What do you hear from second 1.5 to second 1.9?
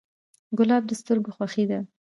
ده.